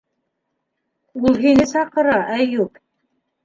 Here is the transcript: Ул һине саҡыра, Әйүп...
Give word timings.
Ул 1.25 1.39
һине 1.45 1.67
саҡыра, 1.75 2.19
Әйүп... 2.41 2.85